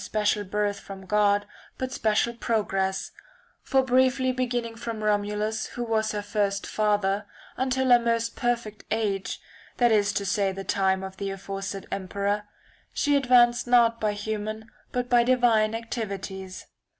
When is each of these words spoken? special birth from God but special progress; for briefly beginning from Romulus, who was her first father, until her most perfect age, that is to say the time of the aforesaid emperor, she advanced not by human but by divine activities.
special 0.03 0.43
birth 0.43 0.79
from 0.79 1.05
God 1.05 1.45
but 1.77 1.91
special 1.91 2.33
progress; 2.33 3.11
for 3.61 3.83
briefly 3.83 4.31
beginning 4.31 4.73
from 4.75 5.03
Romulus, 5.03 5.67
who 5.67 5.83
was 5.83 6.11
her 6.13 6.23
first 6.23 6.65
father, 6.65 7.27
until 7.55 7.89
her 7.91 7.99
most 7.99 8.35
perfect 8.35 8.83
age, 8.89 9.39
that 9.77 9.91
is 9.91 10.11
to 10.13 10.25
say 10.25 10.51
the 10.51 10.63
time 10.63 11.03
of 11.03 11.17
the 11.17 11.29
aforesaid 11.29 11.85
emperor, 11.91 12.45
she 12.91 13.15
advanced 13.15 13.67
not 13.67 14.01
by 14.01 14.13
human 14.13 14.71
but 14.91 15.07
by 15.07 15.21
divine 15.23 15.75
activities. 15.75 16.65